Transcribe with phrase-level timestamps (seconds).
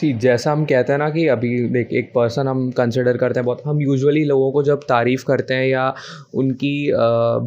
[0.00, 3.44] सी जैसा हम कहते हैं ना कि अभी देख, एक पर्सन हम कंसिडर करते हैं
[3.46, 5.94] बहुत। हम यूजुअली लोगों को जब तारीफ़ करते हैं या
[6.34, 6.72] उनकी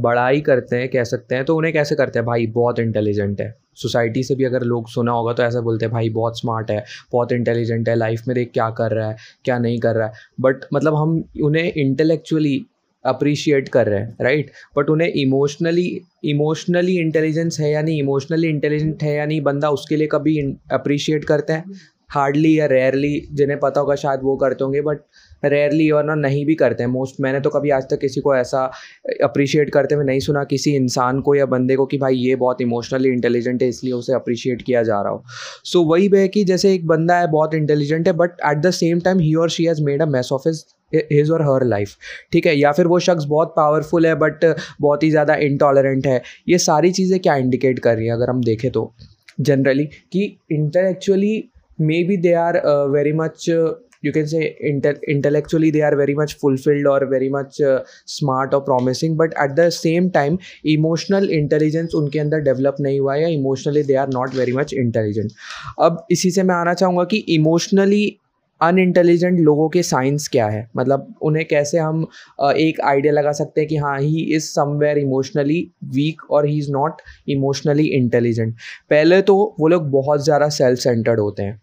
[0.02, 2.26] बड़ाई करते हैं, कह सकते हैं तो उन्हें कैसे करते हैं?
[2.26, 5.92] भाई, बहुत इंटेलिजेंट है। सोसाइटी से भी अगर लोग सुना होगा तो ऐसा बोलते हैं,
[5.94, 9.16] भाई, बहुत स्मार्ट है, बहुत इंटेलिजेंट है लाइफ में देख क्या कर रहा है,
[9.46, 12.60] क्या नहीं कर रहा है। बट मतलब हम उन्हें इंटेलेक्चुअली
[13.06, 15.86] अप्रिशिएट कर रहे हैं राइट बट उन्हें इमोशनली
[16.26, 18.00] इमोशनली इंटेलिजेंस है या नहीं?
[18.00, 19.42] इमोशनली इंटेलिजेंट है या नहीं?
[19.42, 20.38] बंदा उसके लिए कभी
[20.72, 21.64] अप्रिशिएट करते है?
[22.14, 25.00] हार्डली या रेयरली जिन्हें पता होगा शायद वो करते होंगे बट
[25.46, 28.36] रेयरली और ना नहीं भी करते हैं। मोस्ट मैंने तो कभी आज तक किसी को
[28.36, 28.64] ऐसा
[29.24, 32.62] अप्रिशिएट करते हुए नहीं सुना किसी इंसान को या बंदे को कि भाई ये बहुत
[32.62, 35.24] इमोशनली इंटेलिजेंट है इसलिए उसे अप्रिशिएट किया जा रहा हो।
[35.64, 38.72] सो so, वही है कि जैसे एक बंदा है बहुत इंटेलिजेंट है but at the
[38.74, 40.64] same time ही और she has made a mess of his
[41.12, 41.96] his और हर लाइफ
[42.32, 42.56] ठीक है?
[42.56, 44.46] या फिर वो शख्स बहुत पावरफुल है बट
[44.82, 48.44] बहुत ही ज़्यादा इंटॉलरेंट है। ये सारी चीज़ें क्या इंडिकेट कर रही हैं अगर हम
[48.44, 48.92] देखें तो
[49.40, 51.44] जनरली कि intellectually
[52.04, 53.50] maybe they are very much
[54.30, 57.80] say inte- intellectually they are very much fulfilled or very much uh,
[58.16, 60.38] smart or promising but at the same time
[60.74, 64.74] emotional intelligence उनके अंदर डेवलप नहीं हुआ है या emotionally they are not very much
[64.74, 65.32] intelligent
[65.82, 68.06] अब इसी से मैं आना चाहूँगा कि इमोशनली
[68.62, 70.68] अन इंटेलिजेंट लोगों के साइंस क्या है?
[70.78, 72.06] मतलब उन्हें कैसे हम
[72.58, 75.62] एक आइडिया लगा सकते हैं कि हाँ he is somewhere emotionally
[75.96, 78.54] weak और he is not emotionally intelligent
[78.90, 81.60] पहले तो वो लोग बहुत ज़्यादा सेल्फ सेंटर्ड होते हैं।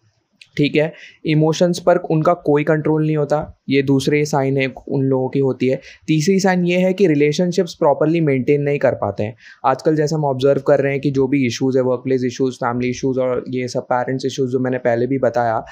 [0.57, 0.93] ठीक है?
[1.27, 3.37] इमोशंस पर उनका कोई कंट्रोल नहीं होता।
[3.69, 7.75] ये दूसरे साइन है, उन लोगों की होती है। तीसरी साइन ये है कि रिलेशनशिप्स
[7.75, 11.27] प्रॉपरली मेंटेन नहीं कर पाते हैं। आजकल जैसे हम ऑब्ज़र्व कर रहे हैं कि जो
[11.29, 14.79] भी इश्यूज़ है workplace issues family issues और ये सब पेरेंट्स इशूज़ जो मैंने
[14.81, 15.65] पहले भी बताया,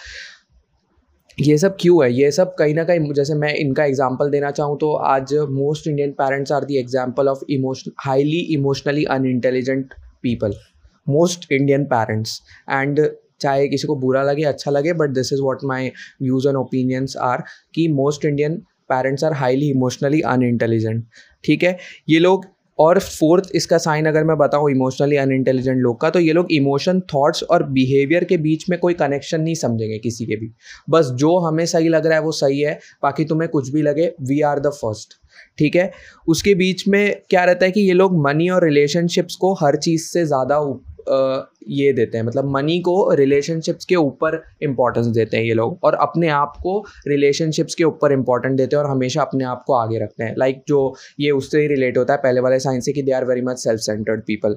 [1.38, 2.12] ये सब क्यों है?
[2.12, 6.10] ये सब कहीं ना कहीं, जैसे मैं इनका एग्जांपल देना चाहूँ तो आज most Indian
[6.12, 10.54] parents are the example of emotion highly emotionally unintelligent people
[11.06, 12.40] most Indian parents
[12.70, 13.00] and
[13.40, 15.88] चाहे किसी को बुरा लगे अच्छा लगे but this is what my
[16.22, 17.42] views and opinions are
[17.74, 18.56] कि most Indian
[18.90, 21.04] parents are highly emotionally unintelligent
[21.44, 21.76] ठीक है?
[22.08, 22.44] ये लोग,
[22.78, 27.00] और फोर्थ इसका साइन अगर मैं बताऊँ इमोशनली अनइंटेलिजेंट लोग का तो ये लोग इमोशन
[27.14, 30.50] थॉट्स और बिहेवियर के बीच में कोई कनेक्शन नहीं समझेंगे किसी के भी।
[30.90, 34.06] बस जो हमें सही लग रहा है वो सही है, बाकी तुम्हें कुछ भी लगे
[34.22, 35.14] वी आर द फ़र्स्ट
[35.58, 35.90] ठीक है?
[36.28, 40.02] उसके बीच में क्या रहता है कि ये लोग मनी और रिलेशनशिप्स को हर चीज़
[40.02, 40.56] से ज़्यादा
[41.70, 45.94] ये देते हैं मतलब मनी को रिलेशनशिप्स के ऊपर इंपॉर्टेंस देते हैं ये लोग और
[45.96, 49.98] अपने आप को रिलेशनशिप्स के ऊपर इम्पोर्टेंट देते हैं और हमेशा अपने आप को आगे
[49.98, 52.92] रखते हैं। लाइक like जो ये उससे ही रिलेट होता है, पहले वाले साइंस से
[52.92, 54.56] कि they are very much self centred people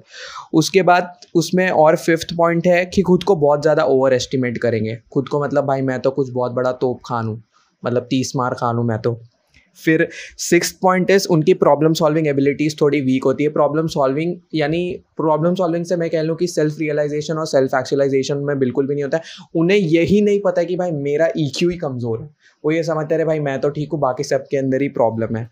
[0.54, 4.98] उसके बाद उसमें और फिफ्थ पॉइंट है कि खुद को बहुत ज़्यादा ओवर एस्टिमेट करेंगे।
[5.14, 7.42] खुद को मतलब भाई मैं तो कुछ बहुत बड़ा तोप खान हूँ
[7.84, 9.20] मतलब तीस मार खान हूँ मैं तो।
[9.80, 10.08] फिर
[10.40, 14.82] सिक्स पॉइंट इज़ उनकी प्रॉब्लम सॉल्विंग एबिलिटीज़ थोड़ी वीक होती है। प्रॉब्लम सॉल्विंग यानी
[15.18, 18.94] प्रॉब्लम सॉल्विंग से मैं कह लूँ कि सेल्फ रियलाइजेशन और सेल्फ एक्चुअलाइजेशन में बिल्कुल भी
[18.94, 22.30] नहीं होता है। उन्हें यही नहीं पता कि भाई मेरा ई e ही कमज़ोर है।
[22.64, 25.50] वो ये समझते रहे भाई, मैं तो ठीक हूँ, बाकी सबके अंदर ही प्रॉब्लम है।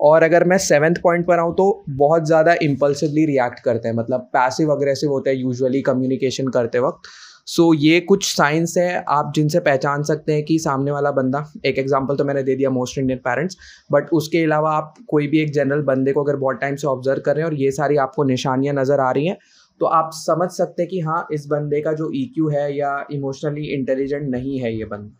[0.00, 4.20] और अगर मैं सेवन्थ पॉइंट पर आऊँ तो बहुत ज़्यादा इम्पल्सिवली रिएक्ट करते हैं। मतलब
[4.32, 7.08] पैसिव अग्रेसिव होते हैं यूजुअली कम्युनिकेशन करते वक्त।
[7.50, 11.44] सो so, ये कुछ साइंस है आप जिनसे पहचान सकते हैं कि सामने वाला बंदा
[11.66, 13.56] एक एग्जांपल तो मैंने दे दिया मोस्ट इंडियन पेरेंट्स
[13.92, 17.20] बट उसके अलावा आप कोई भी एक जनरल बंदे को अगर बहुत टाइम से ऑब्ज़र्व
[17.20, 19.36] कर रहे हैं और ये सारी आपको निशानियाँ नज़र आ रही हैं
[19.80, 22.94] तो आप समझ सकते हैं कि हाँ इस बंदे का जो ई e है या
[23.10, 25.16] इमोशनली इंटेलिजेंट नहीं है ये बंदा।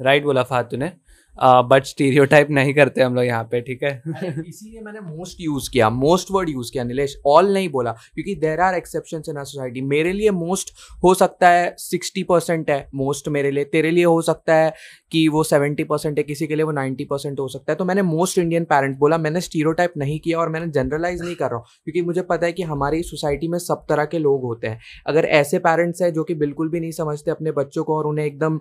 [0.00, 0.92] राइट um, बोला फातू ने
[1.36, 3.90] बट स्टीरियोटाइप नहीं करते हम लोग यहाँ पे, ठीक है?
[4.06, 8.60] इसीलिए मैंने मोस्ट यूज़ किया मोस्ट वर्ड यूज़ किया नीलेश ऑल नहीं बोला, क्योंकि there
[8.60, 10.72] are exception in our society मेरे लिए मोस्ट
[11.04, 14.72] हो सकता है सिक्सटी परसेंट है मोस्ट मेरे लिए, तेरे लिए हो सकता है
[15.12, 17.76] कि वो सेवेंटी परसेंट है, किसी के लिए वो नाइन्टी परसेंट हो सकता है.
[17.76, 21.50] तो मैंने मोस्ट इंडियन पेरेंट बोला, मैंने स्टीरियोटाइप नहीं किया और मैंने जनरलाइज नहीं कर
[21.50, 24.66] रहा हूँ, क्योंकि मुझे पता है कि हमारी सोसाइटी में सब तरह के लोग होते
[24.66, 24.78] हैं.
[25.06, 28.26] अगर ऐसे पेरेंट्स हैं जो कि बिल्कुल भी नहीं समझते अपने बच्चों को और उन्हें
[28.26, 28.60] एकदम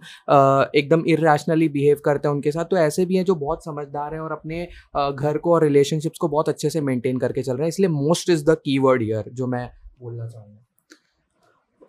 [0.76, 4.22] एकदम इरेशनली बिहेव करते हैं उनके साथ तो ऐसे भी हैं जो बहुत समझदार हैं
[4.22, 4.64] और अपने
[4.96, 8.30] घर को और रिलेशनशिप्स को बहुत अच्छे से मेंटेन करके चल रहे हैं। इसलिए most
[8.30, 9.70] is the key word here जो मैं
[10.02, 10.60] बोलना चाहूँगा।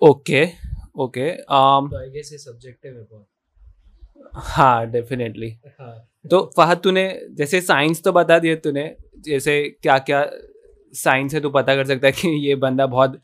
[0.02, 0.44] ओके
[1.00, 3.26] ओके आई गेस ये सब्जेक्टिव है बहुत।
[4.34, 5.50] हाँ डेफिनेटली
[5.80, 5.94] हाँ।
[6.30, 8.84] तो फहद तूने जैसे साइंस तो बता दिया तूने
[9.24, 10.27] जैसे क्या क्या
[10.94, 13.20] साइंस है तू पता कर सकता है कि ये बंदा बहुत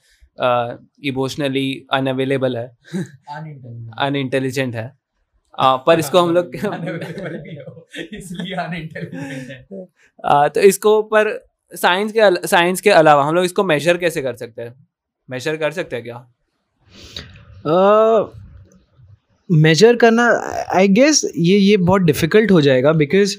[1.05, 2.67] इमोशनली अनअवेलेबल है।
[3.99, 4.87] अनइंटेलिजेंट है।
[5.59, 6.57] आ, पर इसको हम लोग
[10.49, 14.63] तो इसको पर साइंस के साइंस के अलावा हम लोग इसको मेजर कैसे कर सकते
[14.63, 14.87] हैं?
[15.31, 16.27] मेजर कर सकते हैं क्या?
[19.53, 20.43] मेजर करना
[20.75, 23.37] आई गेस ये ये बहुत डिफ़िकल्ट हो जाएगा बिकॉज़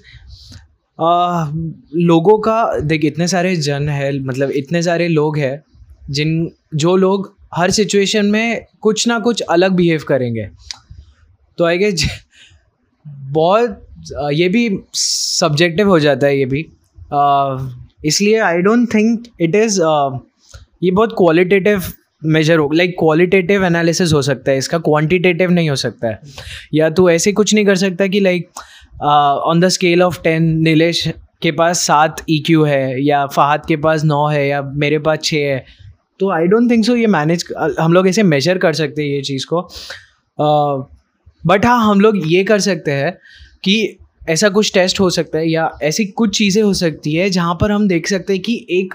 [1.95, 5.63] लोगों का देख इतने सारे जन है मतलब इतने सारे लोग हैं
[6.09, 10.49] जिन जो लोग हर सिचुएशन में कुछ ना कुछ अलग बिहेव करेंगे।
[11.61, 12.03] तो आई गेस
[13.05, 16.65] बहुत ये भी सब्जेक्टिव हो जाता है ये भी।
[18.05, 21.83] इसलिए I don't think it is ये बहुत क्वालिटेटिव
[22.25, 26.19] मेजर हो लाइक क्वालिटेटिव एनालिसिस हो सकता है, इसका क्वांटिटेटिव नहीं हो सकता है।
[26.73, 28.49] या तो ऐसे कुछ नहीं कर सकता कि like
[29.01, 31.07] on the scale of ten Nilesh
[31.41, 35.19] के पास सात ई e है, या फहद के पास नौ है, या मेरे पास
[35.23, 35.65] छः है।
[36.19, 37.45] तो आई डोंट थिंक सो ये मैनेज
[37.79, 39.61] हम लोग ऐसे मेजर कर सकते हैं ये चीज़ को।
[41.45, 43.11] बट हाँ हम लोग ये कर सकते हैं
[43.63, 43.97] कि
[44.29, 47.71] ऐसा कुछ टेस्ट हो सकता है या ऐसी कुछ चीज़ें हो सकती है जहाँ पर
[47.71, 48.93] हम देख सकते हैं कि एक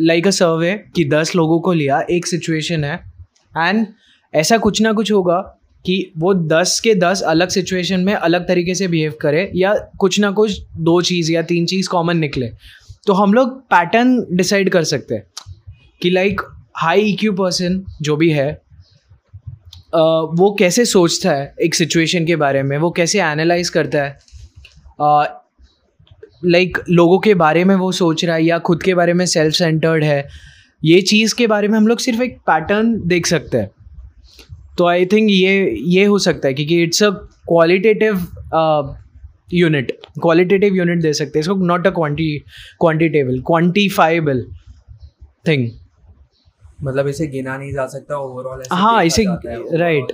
[0.00, 2.94] लाइक अ सर्वे कि दस लोगों को लिया, एक सिचुएशन है।
[3.58, 3.86] एंड
[4.34, 5.38] ऐसा कुछ ना कुछ होगा
[5.84, 10.20] कि वो दस के दस अलग सिचुएशन में अलग तरीके से बिहेव करे या कुछ
[10.20, 12.50] ना कुछ दो चीज़ या तीन चीज़ कॉमन निकले।
[13.06, 15.26] तो हम लोग पैटर्न डिसाइड कर सकते हैं
[16.02, 16.40] कि like
[16.76, 18.62] high E Q person जो भी है
[19.92, 22.76] वो कैसे सोचता है एक सिचुएशन के बारे में?
[22.78, 24.18] वो कैसे एनालाइज करता है?
[26.44, 29.24] लाइक like, लोगों के बारे में वो सोच रहा है या खुद के बारे में
[29.26, 30.26] सेल्फ सेंटर्ड है?
[30.82, 33.70] ये चीज़ के बारे में हम लोग सिर्फ़ एक पैटर्न देख सकते हैं।
[34.78, 37.10] तो आई थिंक ये ये हो सकता है क्योंकि it's a
[37.48, 38.26] qualitative
[39.54, 39.92] unit
[40.22, 42.28] qualitative unit दे सकते हैं। इसको not a quanti
[42.80, 44.44] quantitable quantifiable
[45.48, 45.68] thing
[46.84, 49.24] मतलब इसे गिना नहीं जा सकता ओवरऑल हाँ इसे
[49.78, 50.12] राइट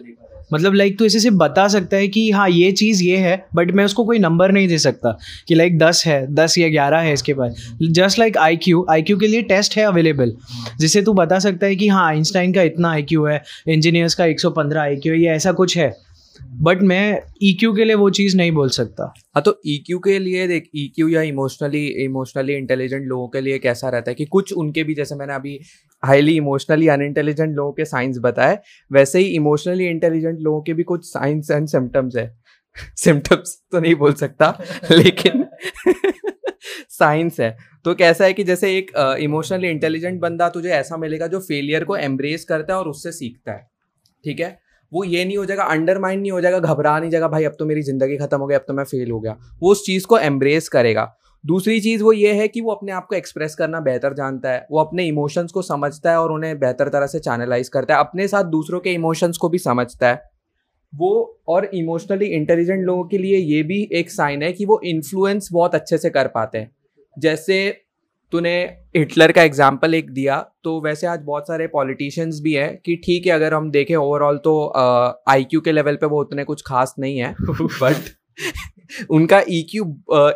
[0.54, 3.70] मतलब लाइक तू इसे सिर्फ़ बता सकता है कि हाँ ये चीज़ ये है बट
[3.70, 5.18] मैं उसको कोई नंबर नहीं दे सकता
[5.48, 9.02] कि लाइक दस है दस या ग्यारह है इसके पास। Just like I Q I
[9.02, 10.32] Q के लिए टेस्ट है अवेलेबल
[10.80, 14.24] जिसे तू बता सकता है कि हाँ आइंस्टाइन का इतना आई क्यू है इंजीनियर्स का
[14.24, 17.84] एक सौ पंद्रह आई क्यू है ये ऐसा कुछ है। बट मैं ई e के
[17.84, 20.92] लिए वो चीज़ नहीं बोल सकता। हाँ तो ई e क्यू के लिए देख ई
[21.00, 24.94] e या इमोशनली इमोशनली इंटेलिजेंट लोगों के लिए कैसा रहता है कि कुछ उनके भी
[24.94, 25.58] जैसे मैंने अभी
[26.02, 28.58] हाईली इमोशनली अनइंटेलिजेंट लोगों के साइंस बताए
[28.90, 32.30] वैसे ही इमोशनली इंटेलिजेंट लोगों के भी कुछ साइंस एंड सिम्टम्स है।
[32.96, 34.50] सिम्टम्स तो नहीं बोल सकता
[34.90, 35.44] लेकिन
[36.90, 38.90] साइंस है। तो कैसा है कि जैसे एक
[39.20, 43.52] इमोशनली इंटेलिजेंट बंदा तुझे ऐसा मिलेगा जो फेलियर को एम्ब्रेस करता है और उससे सीखता
[43.52, 43.66] है।
[44.24, 44.58] ठीक है?
[44.92, 47.66] वो ये नहीं हो जाएगा अंडरमाइन नहीं हो जाएगा, घबरा नहीं जाएगा, भाई अब तो
[47.66, 50.18] मेरी ज़िंदगी ख़त्म हो गई, अब तो मैं फेल हो गया। वो उस चीज़ को
[50.18, 51.12] एम्ब्रेस करेगा।
[51.44, 54.66] दूसरी चीज़ वो ये है कि वो अपने आप को एक्सप्रेस करना बेहतर जानता है।
[54.70, 58.28] वो अपने इमोशंस को समझता है और उन्हें बेहतर तरह से चैनलाइज करता है। अपने
[58.28, 60.22] साथ दूसरों के इमोशंस को भी समझता है।
[60.92, 65.48] वो और इमोशनली इंटेलिजेंट लोगों के लिए ये भी एक साइन है कि वो इन्फ्लुएंस
[65.52, 66.70] बहुत अच्छे से कर पाते हैं।
[67.16, 67.56] जैसे
[68.32, 68.54] तूने
[68.96, 73.26] हिटलर का एग्ज़ाम्पल एक दिया तो वैसे आज बहुत सारे पॉलिटिशियंस भी हैं कि ठीक
[73.26, 74.54] है अगर हम देखें ओवरऑल तो
[75.28, 78.10] आई क्यू के लेवल पे वो उतने कुछ खास नहीं है बट
[79.10, 79.84] उनका ई क्यू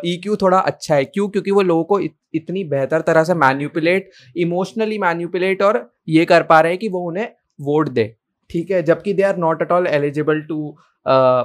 [0.05, 1.27] ई क्यू थोड़ा अच्छा है। क्यों?
[1.29, 6.43] क्योंकि वो लोगों को इत, इतनी बेहतर तरह से मैन्यूपुलेट इमोशनली मैन्यूपुलेट और ये कर
[6.43, 7.27] पा रहे हैं कि वो उन्हें
[7.61, 8.05] वोट दे।
[8.49, 8.81] ठीक है?
[8.83, 10.75] जबकि they are not at all eligible to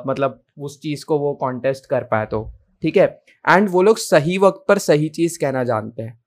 [0.06, 2.42] मतलब उस चीज़ को वो कॉन्टेस्ट कर पाए तो।
[2.82, 3.06] ठीक है?
[3.44, 6.18] एंड वो लोग सही वक्त पर सही चीज़ कहना जानते हैं।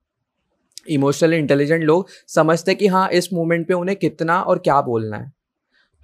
[0.87, 5.17] इमोशनली इंटेलिजेंट लोग समझते हैं कि हाँ इस मोमेंट पे उन्हें कितना और क्या बोलना
[5.17, 5.33] है।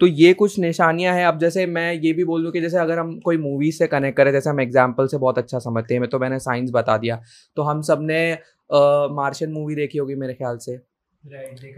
[0.02, 3.00] तो ये कुछ निशानियाँ हैं। अब जैसे मैं ये भी बोल दूँ कि जैसे अगर
[3.00, 6.10] हम कोई मूवी से कनेक्ट करें जैसे हम एग्ज़ाम्पल से बहुत अच्छा समझते हैं। मैं
[6.10, 7.22] तो मैंने साइंस बता दिया।
[7.58, 8.32] तो हम सबने
[8.70, 10.80] मार्शियन मूवी देखी होगी मेरे ख्याल से।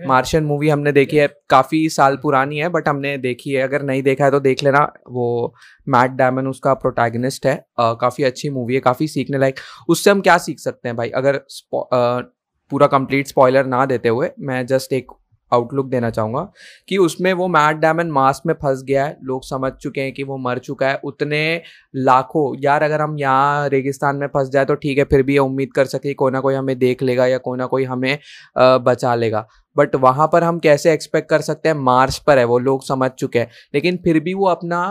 [0.08, 4.04] मार्शियन मूवी हमने देखी है। काफ़ी साल पुरानी है बट हमने देखी है। अगर नहीं
[4.04, 5.54] देखा है तो देख लेना। वो
[5.88, 10.38] मैट डैमन उसका प्रोटैगनिस्ट है। काफ़ी अच्छी मूवी है काफ़ी सीखने लायक। उससे हम क्या
[10.40, 11.10] सीख सकते हैं भाई?
[11.12, 11.42] अगर
[12.74, 15.12] पूरा कंप्लीट स्पॉइलर ना देते हुए मैं जस्ट एक
[15.52, 16.42] आउटलुक देना चाहूँगा
[16.90, 20.24] कि उसमें वो मैट डैमन मास में फंस गया है। लोग समझ चुके हैं कि
[20.24, 21.62] वो मर चुका है। उतने
[21.98, 25.40] लाखों, यार अगर हम यहाँ रेगिस्तान में फंस जाए तो ठीक है, फिर भी ये
[25.40, 28.18] उम्मीद कर सके कोई ना कोई हमें देख लेगा या कोई ना कोई हमें
[28.58, 31.76] बचा लेगा। बट वहाँ पर हम कैसे एक्सपेक्ट कर सकते हैं?
[31.76, 34.84] मार्स पर है वो, लोग समझ चुके हैं। लेकिन फिर भी वो अपना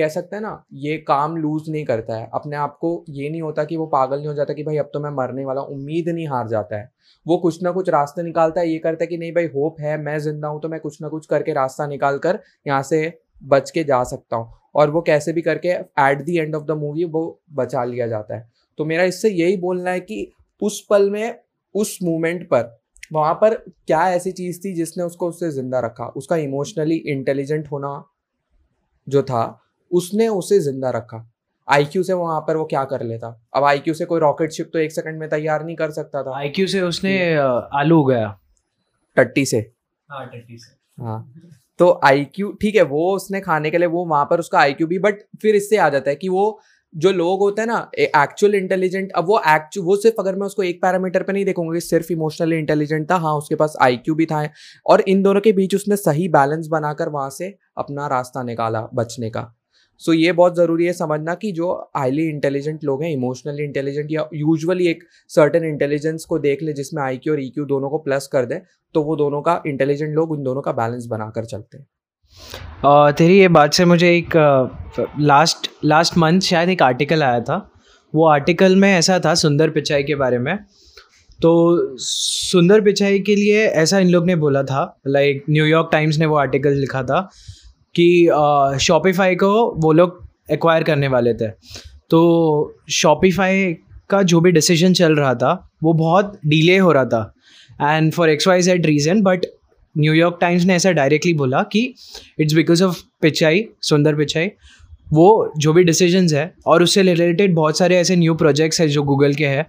[0.00, 3.42] कह सकते हैं ना, ये काम लूज नहीं करता है। अपने आप को ये नहीं
[3.42, 6.08] होता कि वो पागल नहीं हो जाता कि भाई अब तो मैं मरने वाला उम्मीद
[6.08, 6.90] नहीं हार जाता है।
[7.26, 9.96] वो कुछ ना कुछ रास्ते निकालता है, ये करता है कि नहीं भाई होप है,
[9.98, 13.70] मैं ज़िंदा हूँ तो मैं कुछ ना कुछ करके रास्ता निकाल कर यहाँ से बच
[13.70, 17.04] के जा सकता हूँ। और वो कैसे भी करके at the end of the movie
[17.06, 20.30] वो बचा लिया जाता है। तो मेरा इससे यही बोलना है कि
[20.62, 21.38] उस पल में,
[21.74, 22.78] उस मोमेंट पर,
[23.12, 23.54] वहाँ पर
[23.86, 26.06] क्या ऐसी चीज़ थी जिसने उसको उससे ज़िंदा रखा?
[26.06, 28.02] उसका इमोशनली इंटेलिजेंट होना
[29.06, 29.42] जो था
[29.92, 31.26] उसने उसे ज़िंदा रखा।
[31.68, 33.28] आईक्यू से वहाँ पर वो क्या कर लेता?
[33.54, 36.36] अब आईक्यू से कोई रॉकेट शिप तो एक सेकंड में तैयार नहीं कर सकता था।
[36.38, 38.36] आईक्यू से उसने आलू उगाया।
[39.16, 39.58] टट्टी से।
[40.08, 41.32] हाँ टट्टी से। हाँ।
[41.78, 44.98] तो आईक्यू ठीक है वो उसने खाने के लिए वो वहाँ पर उसका आईक्यू भी
[44.98, 46.60] बट फिर इससे आ जाता है कि वो
[46.94, 50.62] जो लोग होते हैं ना एक्चुअल इंटेलिजेंट अब वो एक्चुअल वो सिर्फ़ अगर मैं उसको
[50.62, 54.26] एक पैरामीटर पे नहीं देखूँगा कि सिर्फ़ इमोशनली इंटेलिजेंट था हाँ उसके पास आईक्यू भी
[54.26, 54.42] था
[54.86, 59.30] और इन दोनों के बीच उसने सही बैलेंस बनाकर वहाँ से अपना रास्ता निकाला बचने
[59.30, 59.52] का।
[60.00, 64.28] सो ये बहुत ज़रूरी है समझना कि जो हाईली इंटेलिजेंट लोग हैं इमोशनली इंटेलिजेंट या
[64.34, 68.44] यूजुअली एक सर्टन इंटेलिजेंस को देख ले जिसमें आईक्यू और ईक्यू दोनों को प्लस कर
[68.44, 68.60] दे
[68.94, 71.86] तो वो दोनों का इंटेलिजेंट लोग उन दोनों का बैलेंस बनाकर चलते हैं।
[73.14, 74.36] तेरी ये बात से मुझे एक
[75.20, 77.56] लास्ट लास्ट मंथ शायद एक आर्टिकल आया था।
[78.14, 80.56] वो आर्टिकल में ऐसा था सुंदर पिचाई के बारे में।
[81.38, 81.50] तो
[81.98, 86.36] सुंदर पिचाई के लिए ऐसा इन लोग ने बोला था लाइक न्यूयॉर्क टाइम्स ने वो
[86.38, 87.28] आर्टिकल लिखा था।
[88.00, 89.52] कि शॉपिफाई को
[89.82, 90.18] वो लोग
[90.52, 91.48] एक्वायर करने वाले थे।
[92.10, 92.20] तो
[92.90, 93.72] शॉपिफाई
[94.10, 97.34] का जो भी डिसीज़न चल रहा था, वो बहुत डिले हो रहा था।
[97.82, 99.46] And for X Y Z reason but
[99.96, 101.80] New York Times ने ऐसा डायरेक्टली बोला कि
[102.40, 104.50] इट्स बिकॉज़ ऑफ़ पिचाई सुंदर पिचाई
[105.12, 109.02] वो जो भी डिसीजंस है, और उससे रिलेटेड बहुत सारे ऐसे न्यू प्रोजेक्ट्स हैं जो
[109.02, 109.66] गूगल के हैं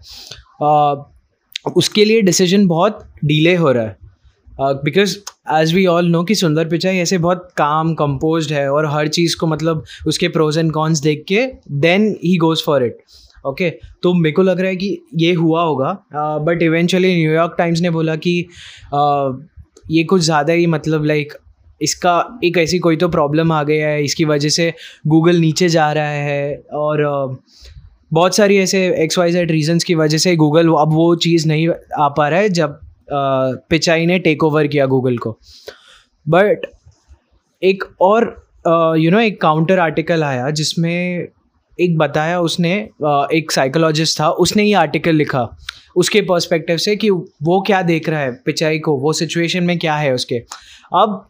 [1.76, 3.98] उसके लिए डिसीज़न बहुत डिले हो रहा है।
[4.84, 5.18] Because
[5.48, 9.36] as we all know कि सुंदर पिचाई ऐसे बहुत काम कंपोज है और हर चीज़
[9.38, 11.46] को मतलब उसके प्रोज एंड कॉन्स देख के
[11.82, 12.98] then he goes for it
[13.46, 13.70] okay
[14.04, 15.94] तो मेरे को लग रहा है कि ये हुआ होगा
[16.46, 18.36] बट इवेंचुअली न्यूयॉर्क टाइम्स ने बोला कि
[18.88, 19.42] uh,
[19.92, 21.34] ये कुछ ज़्यादा ही मतलब लाइक
[21.82, 24.74] इसका एक ऐसी कोई तो प्रॉब्लम आ गया है इसकी वजह से
[25.08, 27.04] गूगल नीचे जा रहा है और
[28.12, 31.68] बहुत सारी ऐसे एक्स वाई जेड रीजन्स की वजह से गूगल अब वो चीज़ नहीं
[32.00, 32.80] आ पा रहा है जब
[33.14, 35.38] पिचाई ने टेक ओवर किया गूगल को।
[36.26, 36.66] बट
[37.62, 38.24] एक और
[39.00, 41.28] यू नो एक काउंटर आर्टिकल आया जिसमें
[41.80, 42.74] एक बताया उसने
[43.34, 45.48] एक साइकोलॉजिस्ट था, उसने ये आर्टिकल लिखा।
[45.96, 49.96] उसके पर्सपेक्टिव से कि वो क्या देख रहा है पिचाई को, वो सिचुएशन में क्या
[49.96, 50.36] है उसके।
[50.96, 51.28] अब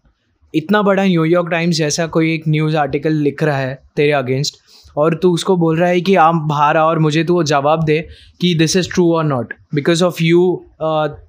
[0.54, 4.58] इतना बड़ा न्यूयॉर्क टाइम्स जैसा कोई एक न्यूज़ आर्टिकल लिख रहा है तेरे अगेंस्ट
[4.98, 8.00] और तू उसको बोल रहा है कि आप बाहर आ और मुझे तू जवाब दे
[8.42, 10.44] कि दिस इज़ ट्रू और नॉट बिकॉज़ ऑफ़ यू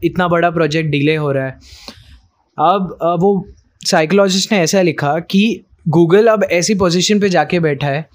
[0.05, 1.59] इतना बड़ा प्रोजेक्ट डिले हो रहा है।
[2.59, 3.47] अब uh, वो
[3.81, 8.09] साइकोलॉजिस्ट ने ऐसा लिखा कि गूगल अब ऐसी पोजीशन पे जाके बैठा है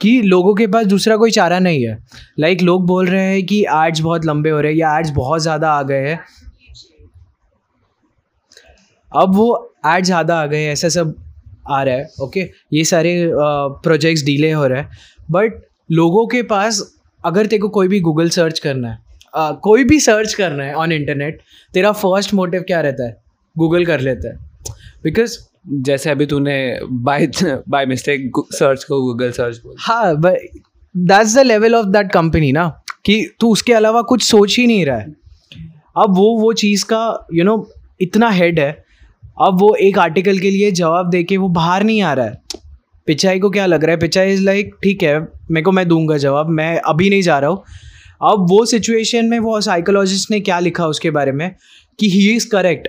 [0.00, 1.98] कि लोगों के पास दूसरा कोई चारा नहीं है।
[2.38, 5.10] लाइक like, लोग बोल रहे हैं कि एड्स बहुत लंबे हो रहे हैं या एड्स
[5.10, 6.18] बहुत ज़्यादा आ गए हैं।
[9.12, 9.46] अब वो
[9.86, 11.14] एड ज़्यादा आ गए ऐसा सब
[11.68, 13.30] आ रहा है ओके ये सारे
[13.82, 14.90] प्रोजेक्ट्स डिले हो रहे हैं।
[15.30, 18.98] बट लोगों के पास अगर तेरे को कोई भी गूगल सर्च करना है
[19.38, 21.40] uh, कोई भी सर्च करना है ऑन इंटरनेट
[21.74, 23.16] तेरा फ़र्स्ट मोटिव क्या रहता है?
[23.58, 24.36] गूगल कर लेता है।
[25.04, 27.26] बिकॉज़ जैसे अभी तूने बाय
[27.68, 32.68] बाय मिस्टेक सर्च को गूगल सर्च हाँ that's the level of that company ना
[33.04, 35.14] कि तू उसके अलावा कुछ सोच ही नहीं रहा है।
[35.96, 38.83] अब वो वो चीज़ का यू you नो know, इतना हेड है
[39.42, 42.42] अब वो एक आर्टिकल के लिए जवाब दे के वो बाहर नहीं आ रहा है।
[43.06, 43.98] पिचाई को क्या लग रहा है?
[43.98, 47.50] पिचाई इज़ लाइक ठीक है, मेरे को मैं दूँगा जवाब, मैं अभी नहीं जा रहा
[47.50, 47.62] हूँ।
[48.22, 51.54] अब वो सिचुएशन में वो साइकोलॉजिस्ट ने क्या लिखा उसके बारे में?
[51.98, 52.88] कि ही इज़ करेक्ट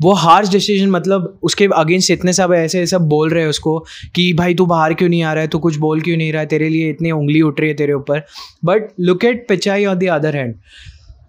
[0.00, 3.78] वो हार्श डिसीज़न मतलब उसके अगेंस्ट इतने सब ऐसे सब बोल रहे हैं उसको
[4.14, 5.48] कि भाई तू बाहर क्यों नहीं आ रहा है?
[5.48, 6.46] तू कुछ बोल क्यों नहीं रहा है?
[6.46, 8.22] तेरे लिए इतनी उंगली उठ रही है तेरे ऊपर।
[8.64, 10.54] But look at Pichai on the other hand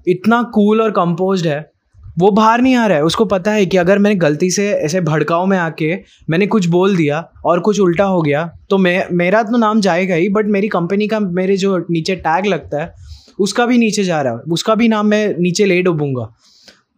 [0.07, 1.71] इतना कूल और कंपोज है।
[2.17, 5.01] वो बाहर नहीं आ रहा है। उसको पता है कि अगर मैंने गलती से ऐसे
[5.01, 5.93] भड़काओ में आके
[6.29, 10.15] मैंने कुछ बोल दिया और कुछ उल्टा हो गया तो मैं, मेरा तो नाम जाएगा
[10.15, 12.93] ही बट मेरी कंपनी का मेरे जो नीचे टैग लगता है,
[13.39, 16.33] उसका भी नीचे जा रहा है। उसका भी नाम मैं नीचे ले डूबूँगा।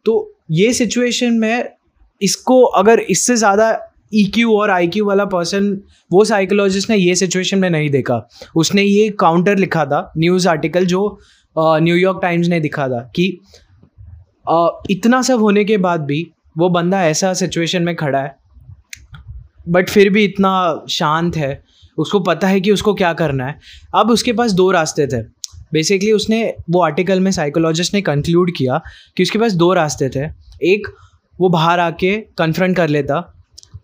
[0.06, 1.70] तो ये सिचुएशन में
[2.22, 3.78] इसको अगर इससे ज़्यादा
[4.16, 5.66] ई e और आई क्यू वाला पर्सन
[6.12, 10.86] वो साइकोलॉजिस्ट ने ये सिचुएशन में नहीं देखा। उसने ये काउंटर लिखा था न्यूज़ आर्टिकल
[10.86, 11.20] जो
[11.56, 13.40] न्यूयॉर्क टाइम्स ने दिखा था कि
[14.90, 18.36] इतना सब होने के बाद भी वो बंदा ऐसा सिचुएशन में खड़ा है
[19.70, 21.64] बट फिर भी इतना शांत है,
[21.98, 23.60] उसको पता है कि उसको क्या करना है।
[23.96, 25.22] अब उसके पास दो रास्ते थे।
[25.74, 28.82] बेसिकली उसने वो आर्टिकल में साइकोलॉजिस्ट ने कंक्लूड किया
[29.18, 30.26] कि उसके पास दो रास्ते थे।
[30.64, 30.88] एक,
[31.40, 33.34] वो बाहर आके कन्फ्रंट कर लेता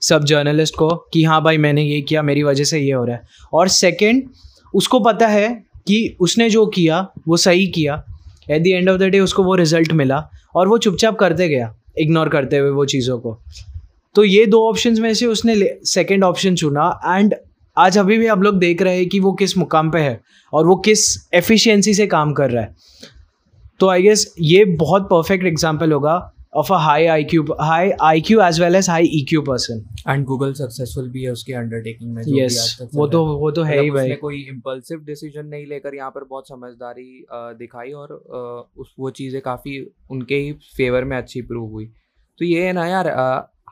[0.02, 3.16] सब जर्नलिस्ट को कि हाँ भाई मैंने ये किया, मेरी वजह से ये हो रहा
[3.16, 3.22] है।
[3.54, 4.24] और सेकंड
[4.74, 8.04] उसको पता है कि उसने जो किया, वो सही किया।
[8.50, 10.18] At the end of the day उसको वो रिज़ल्ट मिला
[10.56, 13.38] और वो चुपचाप करते गया इग्नोर करते हुए वो चीज़ों को।
[14.16, 17.36] तो ये दो ऑप्शन में से उसने सेकेंड ऑप्शन चुना एंड
[17.78, 20.20] आज अभी भी हम लोग देख रहे हैं कि वो किस मुकाम पे है
[20.54, 22.76] और वो किस एफिशिएंसी से काम कर रहा है।
[23.80, 26.18] तो आई गेस ये बहुत परफेक्ट एग्ज़ाम्पल होगा
[26.56, 31.10] I Q high I Q as well as high E Q person and Google successful
[31.10, 32.58] भी है उसकी अंडरटेकिंग में yes,
[32.96, 36.24] वो तो वो तो है ही मतलब भाई। कोई इम्पल्सिव डिसीज़न नहीं लेकर यहाँ पर
[36.24, 37.26] बहुत समझदारी
[37.58, 38.14] दिखाई और
[38.78, 39.80] उस वो चीज़ें काफ़ी
[40.12, 41.86] उनके ही फेवर में अच्छी प्रूव हुई।
[42.40, 43.08] तो ये है ना यार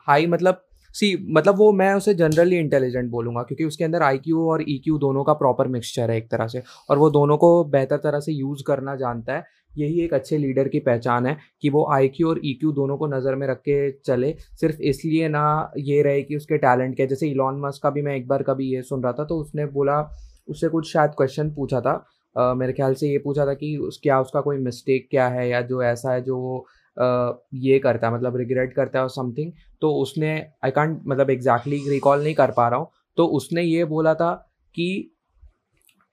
[0.06, 0.62] हाई मतलब
[0.94, 4.80] सी मतलब वो मैं उसे जनरली इंटेलिजेंट बोलूँगा क्योंकि उसके अंदर आई क्यू और ई
[4.86, 8.20] e दोनों का प्रॉपर मिक्सचर है एक तरह से। और वो दोनों को बेहतर तरह
[8.20, 9.44] से यूज़ करना जानता है।
[9.76, 13.06] यही एक अच्छे लीडर की पहचान है कि वो आई और ई e दोनों को
[13.08, 17.28] नज़र में रख के चले। सिर्फ़ इसलिए ना ये रहे कि उसके टैलेंट के जैसे
[17.28, 20.00] इलॉन मस्क का भी मैं एक बार कभी ये सुन रहा था तो उसने बोला
[20.48, 21.94] उससे कुछ शायद क्वेश्चन पूछा था।
[22.36, 25.48] uh, मेरे ख्याल से ये पूछा था कि उस क्या उसका कोई मिस्टेक क्या है
[25.48, 26.58] या जो ऐसा है जो वो
[26.96, 29.52] uh, ये करता है मतलब रिग्रेट करता है और समथिंग
[29.82, 32.88] तो उसने आई कॉन्ट मतलब एग्जैक्टली exactly रिकॉल नहीं कर पा रहा हूँ।
[33.18, 34.32] तो उसने ये बोला था
[34.74, 34.88] कि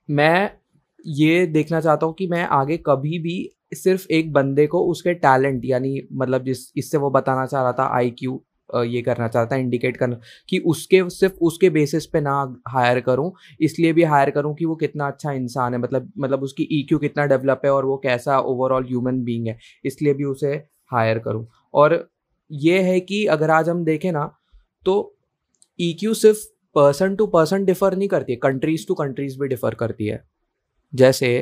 [0.08, 0.50] मैं
[1.04, 3.38] ये देखना चाहता हूँ कि मैं आगे कभी भी
[3.74, 7.88] सिर्फ़ एक बंदे को उसके टैलेंट यानी मतलब जिस, इससे वो बताना चाह रहा था
[7.96, 8.42] आई क्यू
[8.84, 12.34] ये करना चाहता है इंडिकेट करना, कि उसके, सिर्फ़ उसके बेसिस पे ना
[12.68, 16.68] हायर करूँ, इसलिए भी हायर करूँ कि वो कितना अच्छा इंसान है मतलब मतलब उसकी
[16.72, 20.52] ई क्यू कितना डेवलप है और वो कैसा ओवरऑल ह्यूमन बींग है, इसलिए भी उसे
[20.92, 22.08] हायर करूँ। और
[22.50, 24.30] ये है कि अगर आज हम देखें ना
[24.86, 24.96] तो
[25.78, 26.38] ई क्यू सिर्फ़
[26.76, 30.24] पर्सन टू पर्सन डिफ़र नहीं करती है कंट्रीज़ टू कंट्रीज़ भी डिफ़र करती है।
[30.92, 31.38] जैसे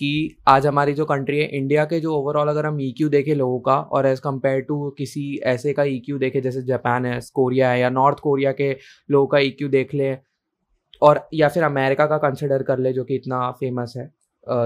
[0.00, 3.34] कि आज हमारी जो कंट्री है इंडिया के जो ओवरऑल अगर हम ई e देखें
[3.34, 7.18] लोगों का और एज़ कंपेयर टू किसी ऐसे का ई e देखें, जैसे जापान है
[7.34, 8.72] कोरिया है या नॉर्थ कोरिया के
[9.08, 10.18] लोगों का ई e देख लें
[11.02, 14.10] और या फिर अमेरिका का कंसिडर कर ले, जो कि इतना फ़ेमस है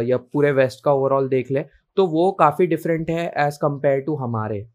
[0.06, 1.64] या पूरे वेस्ट का ओवरऑल देख ले
[1.96, 4.66] तो वो काफ़ी डिफरेंट है एज़ कंपेयर टू हमारे।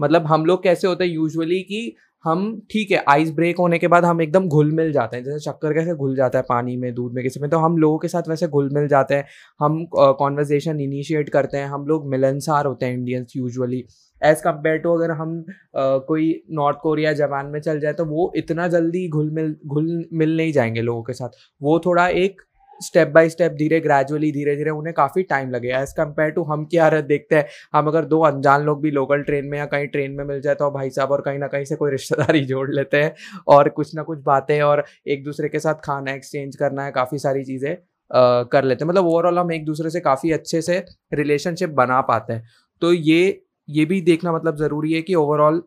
[0.00, 1.94] मतलब हम लोग कैसे होते हैं यूजुअली कि
[2.26, 2.40] हम
[2.70, 5.72] ठीक है आइस ब्रेक होने के बाद हम एकदम घुल मिल जाते हैं जैसे चक्कर
[5.74, 8.28] कैसे घुल जाता है पानी में दूध में किसी में तो हम लोगों के साथ
[8.28, 9.24] वैसे घुल मिल जाते हैं।
[9.60, 13.84] हम कॉन्वर्जेशन इनिशिएट करते हैं हम लोग मिलनसार होते हैं Indians usually
[14.22, 15.38] as compare to अगर हम
[15.76, 20.04] आ, कोई नॉर्थ कोरिया जापान में चल जाए तो वो इतना जल्दी घुल मिल घुल
[20.12, 21.28] मिल नहीं जाएँगे लोगों के साथ।
[21.62, 22.42] वो थोड़ा एक
[22.80, 26.64] स्टेप बाय स्टेप धीरे ग्रेजुअली धीरे धीरे उन्हें काफ़ी टाइम लगे। एज़ कंपेयर टू हम
[26.66, 30.12] क्या देखते हैं, हम अगर दो अनजान लोग भी लोकल ट्रेन में या कहीं ट्रेन
[30.12, 33.02] में मिल जाए तो भाई साहब और कहीं ना कहीं से कोई रिश्तेदारी जोड़ लेते
[33.02, 33.14] हैं
[33.48, 37.18] और कुछ ना कुछ बातें और एक दूसरे के साथ खाना एक्सचेंज करना है, काफ़ी
[37.18, 37.76] सारी चीज़ें
[38.10, 42.32] कर लेते हैं। मतलब ओवरऑल हम एक दूसरे से काफ़ी अच्छे से रिलेशनशिप बना पाते
[42.32, 42.44] हैं।
[42.82, 45.62] तो ये ये भी देखना मतलब ज़रूरी है कि ओवरऑल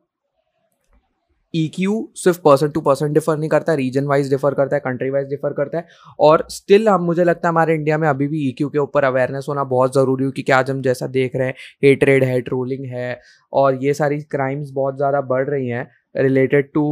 [1.54, 4.76] ई e क्यू सिर्फ़ पर्सन टू पर्सन डिफर नहीं करता है रीजन वाइज डिफर करता
[4.76, 5.86] है कंट्री वाइज डिफर करता है।
[6.20, 8.80] और स्टिल हम, मुझे लगता है हमारे इंडिया में अभी भी ई e क्यू के
[8.80, 12.40] ऊपर अवेयरनेस होना बहुत ज़रूरी हो, क्योंकि आज हम जैसा देख रहे हैं हेटरेड है
[12.42, 13.20] ट्रोलिंग है,
[13.54, 16.86] और ये सारी क्राइम्स बहुत ज़्यादा बढ़ रही हैं रिलेटेड टू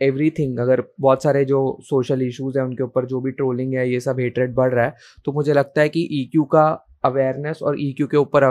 [0.00, 3.90] एवरी थिंग अगर बहुत सारे जो सोशल इशूज़ हैं, उनके ऊपर जो भी ट्रोलिंग है,
[3.90, 4.94] ये सब हेटरेड बढ़ रहा है
[5.24, 8.44] तो मुझे लगता है कि ई e का अवेयरनेस और ई e के ऊपर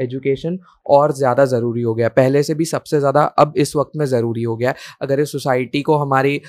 [0.00, 4.06] एजुकेशन और ज़्यादा ज़रूरी हो गया। पहले से भी सबसे ज़्यादा अब इस वक्त में
[4.06, 6.40] ज़रूरी हो गया अगर इस सोसाइटी को हमारी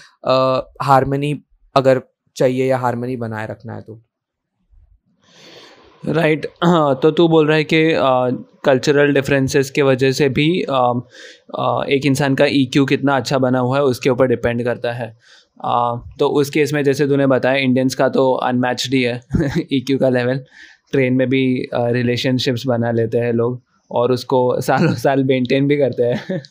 [0.84, 1.34] हारमनी
[1.76, 2.02] अगर
[2.36, 4.02] चाहिए या हारमनी बनाए रखना है तो।
[6.04, 6.64] Right right.
[6.64, 7.82] हाँ तो तू बोल रहा है कि
[8.66, 10.94] कल्चरल डिफरेंसेस के वजह से भी आ,
[11.56, 14.92] आ, एक इंसान का ई e कितना अच्छा बना हुआ है उसके ऊपर डिपेंड करता
[14.94, 15.08] है।
[15.66, 19.22] आ, तो उस केस में जैसे तूने बताया इंडियंस का तो अनमैच्ड ही है
[19.74, 20.44] ई e का लेवल
[20.94, 26.04] ट्रेन में भी रिलेशनशिप्स बना लेते हैं लोग और उसको सालों साल मेंटेन भी करते
[26.04, 26.42] हैं।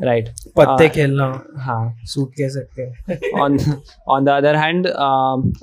[0.04, 1.24] राइट पत्ते खेलना।
[1.56, 3.58] हाँ। सूट कह सकते हैं। On
[4.08, 4.86] on the other hand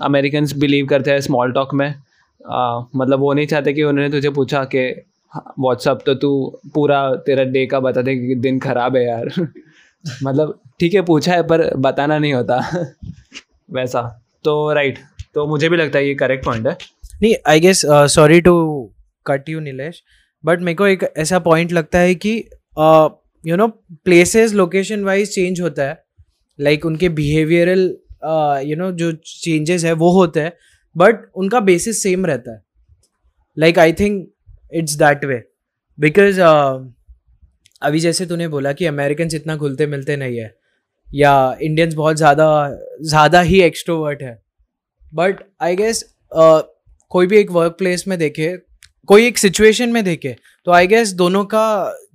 [0.01, 1.93] American believe करते हैं स्मॉल टॉक में।
[2.45, 4.81] Uh, मतलब वो नहीं चाहते कि उन्होंने तुझे पूछा कि
[5.59, 6.29] व्हाट्सअप तो तू
[6.73, 9.29] पूरा तेरा डे का बता दे कि दिन खराब है यार।
[10.23, 12.59] मतलब ठीक है पूछा है पर बताना नहीं होता।
[13.71, 14.01] वैसा।
[14.43, 14.99] तो राइट
[15.35, 16.77] तो मुझे भी लगता है ये करेक्ट पॉइंट है।
[17.21, 17.81] नहीं I guess
[18.13, 18.53] sorry to
[19.25, 20.01] cut you Nilesh
[20.43, 22.33] but मेरे को एक ऐसा पॉइंट लगता है कि
[23.43, 23.67] you know
[24.05, 26.03] places location wise change होता है.
[26.59, 27.81] लाइक like, उनके बिहेवियरल
[28.67, 30.51] यू नो जो चेंजेस है वो होते हैं
[30.95, 32.61] बट उनका बेसिस सेम रहता है.
[33.57, 34.27] Like I think
[34.73, 35.41] it's that way
[35.97, 36.39] because
[37.81, 40.53] अभी जैसे तूने बोला कि अमेरिकन इतना घुलते मिलते नहीं है
[41.07, 42.47] या इंडियंस बहुत ज़्यादा
[43.01, 44.37] ज़्यादा ही एक्सट्रोवर्ट है.
[45.13, 46.03] बट आई गेस
[47.15, 48.47] कोई भी एक वर्क प्लेस में देखे
[49.09, 50.35] कोई एक सिचुएशन में देखे
[50.67, 51.65] तो आई गेस दोनों का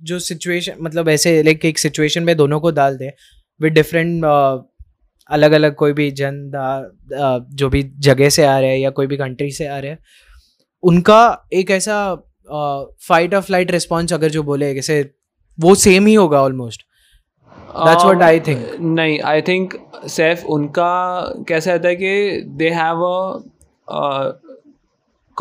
[0.03, 3.11] जो सिचुएशन मतलब ऐसे लाइक एक सिचुएशन में दोनों को डाल दे
[3.59, 4.25] विद डिफरेंट
[5.29, 6.51] अलग अलग कोई भी जन
[7.53, 9.99] जो भी जगह से आ रहे हैं या कोई भी कंट्री से आ रहे हैं
[10.83, 11.21] उनका
[11.53, 11.97] एक ऐसा
[13.09, 15.01] फाइट ऑफ़ फ़्लाइट रिस्पॉन्स अगर जो बोले जैसे
[15.57, 16.85] वो सेम ही होगा almost
[17.77, 19.73] that's what I think नहीं आई थिंक
[20.09, 20.93] सेफ़ उनका
[21.47, 23.03] कैसा रहता है कि दे हैव
[23.89, 24.50] अ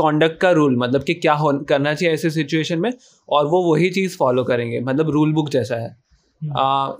[0.00, 2.92] कॉन्डक्ट का रूल मतलब कि क्या हो करना चाहिए ऐसे सिचुएशन में
[3.28, 5.96] और वो वही चीज़ फॉलो करेंगे मतलब रूल बुक जैसा है।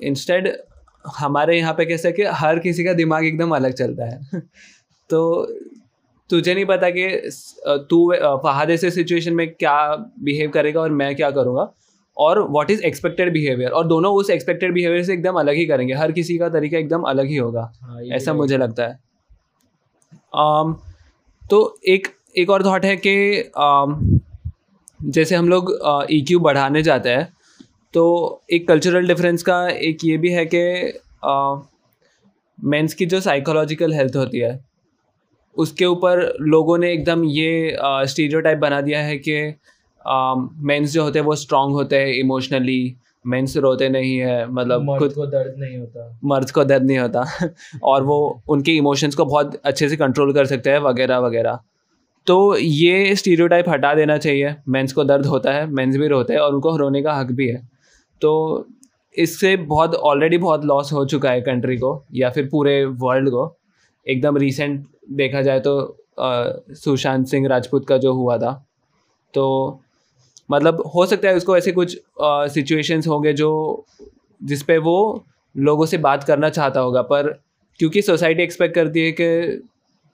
[0.09, 4.05] इंस्टेड हम्म। uh, हमारे यहाँ पे कैसे कि हर किसी का दिमाग एकदम अलग चलता
[4.05, 4.41] है।
[5.11, 5.21] तो
[6.31, 7.07] तुझे नहीं पता कि
[7.91, 9.77] तू फहाद ऐसे सिचुएशन में क्या
[10.21, 11.73] बिहेव करेगा और मैं क्या करूँगा?
[12.17, 15.95] और व्हाट इज़ एक्सपेक्टेड बिहेवियर और दोनों उस एक्सपेक्टेड बिहेवियर से एकदम अलग ही करेंगे।
[15.95, 18.99] हर किसी का तरीका एकदम अलग ही होगा हाँ, ऐसा मुझे लगता है।
[20.39, 20.75] um,
[21.51, 24.21] तो एक एक और थॉट है कि um,
[25.03, 25.79] जैसे हम लोग
[26.11, 27.33] ई uh, क्यू बढ़ाने जाते हैं
[27.95, 30.83] तो एक कल्चरल डिफरेंस का एक ये भी है कि
[32.65, 34.65] मेंस uh, की जो साइकोलॉजिकल हेल्थ होती है
[35.57, 39.55] उसके ऊपर लोगों ने एकदम ये स्टीरियोटाइप uh, बना दिया है कि
[40.67, 44.99] मेंस um, जो होते हैं वो स्ट्रांग होते हैं इमोशनली मेंस रोते नहीं है मतलब
[44.99, 47.25] खुद को दर्द नहीं होता। मर्द को दर्द नहीं होता
[47.83, 51.59] और वो उनके इमोशंस को बहुत अच्छे से कंट्रोल कर सकते हैं वगैरह वगैरह।
[52.31, 56.41] तो ये स्टीरियोटाइप हटा देना चाहिए। मेंस को दर्द होता है, मेंस भी रोते हैं
[56.41, 57.57] और उनको रोने का हक भी है।
[58.23, 58.67] तो
[59.15, 63.57] इससे बहुत ऑलरेडी बहुत लॉस हो चुका है कंट्री को या फिर पूरे वर्ल्ड को।
[64.07, 65.75] एकदम रिसेंट देखा जाए तो
[66.21, 68.53] सुशांत सिंह राजपूत का जो हुआ था।
[69.35, 69.81] तो
[70.51, 73.85] मतलब हो सकता है उसको ऐसे कुछ सिचुएशंस होंगे जो,
[74.41, 77.33] जिस पे वो लोगों से बात करना चाहता होगा। पर
[77.81, 79.63] क्योंकि सोसाइटी एक्सपेक्ट करती है कि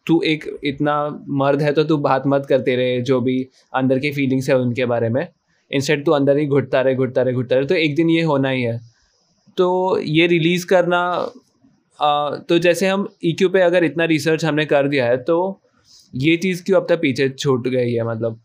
[0.06, 0.96] तू एक इतना
[1.38, 3.40] मर्द है तो तू बात मत करते रहे जो भी
[3.74, 5.26] अंदर की फीलिंग्स है उनके बारे में।
[5.70, 8.48] इंस्टेड तू अंदर ही घुटता रहे घुटता रहे घुटता रहे। तो एक दिन ये होना
[8.48, 8.78] ही है।
[9.56, 11.00] तो ये रिलीज़ करना
[11.98, 15.36] आ, तो जैसे हम ई क्यू पे अगर इतना रिसर्च हमने कर दिया है तो
[16.14, 18.40] ये चीज़ क्यों अब तक पीछे छूट गई है मतलब?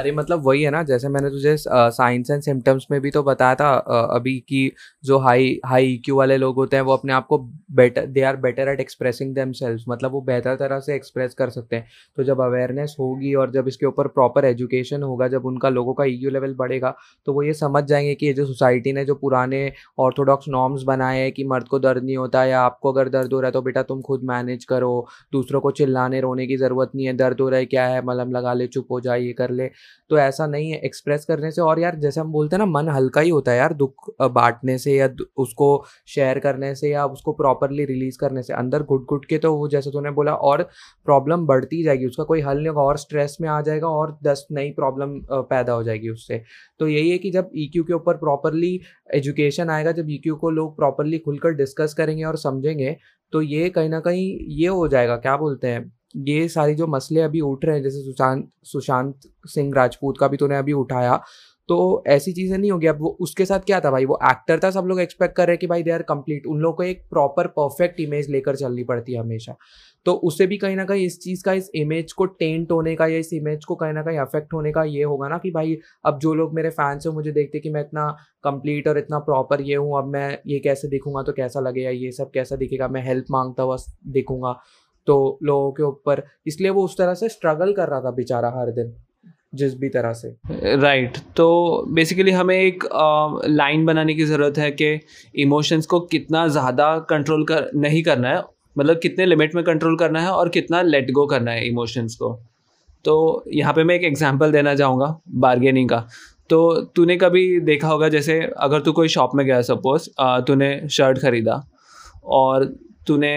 [0.00, 3.54] अरे मतलब वही है ना, जैसे मैंने तुझे साइंस एंड सिम्टम्स में भी तो बताया
[3.54, 3.70] था
[4.14, 4.60] अभी कि
[5.04, 7.38] जो हाई हाई क्यू वाले लोग होते हैं, वो अपने आप को
[7.72, 9.52] better they are better at expressing them
[9.88, 11.86] मतलब वो बेहतर तरह से एक्सप्रेस कर सकते हैं।
[12.18, 16.04] तो जब अवेयरनेस होगी और जब इसके ऊपर प्रॉपर एजुकेशन होगा, जब उनका लोगों का
[16.06, 16.94] ईक्यू लेवल बढ़ेगा
[17.26, 19.60] तो वो ये समझ जाएँगे कि ये जो सोसाइटी ने जो पुराने
[19.98, 23.40] ऑर्थोडॉक्स नॉर्म्स बनाए हैं कि मर्द को दर्द नहीं होता या आपको अगर दर्द हो
[23.40, 27.06] रहा है तो बेटा तुम खुद मैनेज करो, दूसरों को चिल्लाने रोने की ज़रूरत नहीं
[27.06, 29.50] है, दर्द हो रहा है क्या है, मलम लगा ले, चुप हो जाए ये कर
[29.52, 29.70] ले।
[30.10, 32.88] तो ऐसा नहीं है एक्सप्रेस करने से। और यार, जैसे हम बोलते हैं ना, मन
[32.88, 37.32] हल्का ही होता है यार, दुख बांटने से या उसको शेयर करने से या उसको
[37.32, 40.62] प्रॉपरली रिलीज़ करने से। अंदर घुट घुट के तो वो, जैसे तूने बोला, और
[41.06, 44.46] प्रॉब्लम बढ़ती जाएगी, उसका कोई हल नहीं होगा, और स्ट्रेस में आ जाएगा, और दस
[44.52, 46.42] नई प्रॉब्लम पैदा हो जाएगी उससे।
[46.80, 48.80] तो यही है कि जब ई e के ऊपर प्रॉपरली
[49.14, 52.96] एजुकेशन आएगा, जब ई e को लोग प्रॉपरली खुलकर डिस्कस करेंगे और समझेंगे
[53.32, 55.90] तो ये कहीं ना कहीं ये हो जाएगा, क्या बोलते हैं?
[56.14, 60.36] ये सारी जो मसले अभी उठ रहे हैं, जैसे सुशांत सुशांत सिंह राजपूत का भी
[60.36, 61.20] तूने अभी उठाया
[61.68, 64.04] तो ऐसी चीज़ें नहीं होगी। अब वो, उसके साथ क्या था भाई?
[64.04, 66.60] वो एक्टर था, सब लोग एक्सपेक्ट कर रहे हैं कि भाई दे आर कंप्लीट उन
[66.60, 69.54] लोगों को एक प्रॉपर परफेक्ट इमेज लेकर चलनी पड़ती है हमेशा।
[70.06, 73.06] तो उससे भी कहीं ना कहीं इस चीज़ का, इस इमेज को टेंट होने का
[73.06, 75.76] या इस इमेज को कहीं ना कहीं अफेक्ट होने का ये होगा ना कि भाई,
[76.04, 78.08] अब जो लोग मेरे फैंस हैं मुझे देखते कि मैं इतना
[78.44, 82.12] कंप्लीट और इतना प्रॉपर ये हूँ, अब मैं ये कैसे दिखूँगा तो कैसा लगेगा, ये
[82.12, 83.76] सब कैसा दिखेगा, मैं हेल्प माँगता हुआ
[84.08, 84.60] दिखूँगा।
[85.10, 88.70] तो लोगों के ऊपर। इसलिए वो उस तरह से स्ट्रगल कर रहा था बेचारा हर
[88.72, 88.92] दिन,
[89.54, 90.28] जिस भी तरह से।
[90.76, 91.34] Right right.
[91.36, 92.84] तो बेसिकली हमें एक
[93.48, 95.00] लाइन बनाने की ज़रूरत है कि
[95.38, 98.42] इमोशंस को कितना ज़्यादा कंट्रोल कर, नहीं करना है
[98.76, 102.28] मतलब कितने लिमिट में कंट्रोल करना है और कितना लेट गो करना है इमोशंस को।
[103.04, 105.06] तो यहाँ पे मैं एक एग्जांपल देना चाहूँगा
[105.38, 106.06] बार्गेनिंग का।
[106.50, 106.60] तो
[106.96, 110.08] तूने कभी देखा होगा, जैसे अगर तू कोई शॉप में गया सपोज़
[110.46, 111.62] तूने शर्ट ख़रीदा
[112.26, 112.64] और
[113.06, 113.34] तूने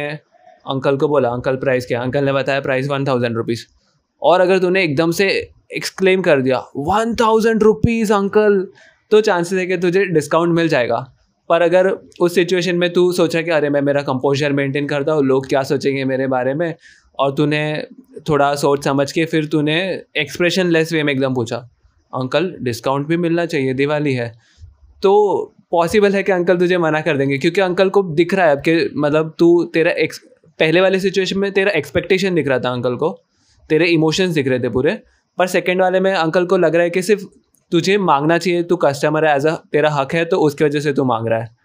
[0.65, 3.65] अंकल को बोला, अंकल प्राइस क्या अंकल ने बताया प्राइस वन थाउज़ेंड रुपीज़
[4.21, 5.27] और अगर तूने एकदम से
[5.75, 8.65] एक्सक्लेम कर दिया वन थाउज़ेंड रुपीज़ अंकल
[9.11, 10.97] तो चांसेस है कि तुझे डिस्काउंट मिल जाएगा।
[11.49, 11.89] पर अगर
[12.21, 15.63] उस सिचुएशन में तू सोचा कि, अरे, मैं मेरा कंपोजर मेंटेन करता हूँ, लोग क्या
[15.63, 16.73] सोचेंगे मेरे बारे में?
[17.19, 17.83] और तूने
[18.29, 19.75] थोड़ा सोच समझ के फिर तूने
[20.17, 21.57] एक्सप्रेशन लेस वे में एकदम पूछा,
[22.13, 24.31] अंकल डिस्काउंट भी मिलना चाहिए, दिवाली है।
[25.03, 28.55] तो पॉसिबल है कि अंकल तुझे मना कर देंगे, क्योंकि अंकल को दिख रहा है
[28.55, 30.21] अब कि मतलब तू तेरा एक्स
[30.59, 33.09] पहले वाले सिचुएशन में तेरा एक्सपेक्टेशन दिख रहा था अंकल को,
[33.69, 34.99] तेरे इमोशंस दिख रहे थे पूरे,
[35.37, 37.23] पर सेकेंड वाले में अंकल को लग रहा है कि सिर्फ़
[37.71, 40.93] तुझे मांगना चाहिए, तू कस्टमर है एज अ तेरा हक है तो उसकी वजह से
[40.93, 41.62] तू मांग रहा है।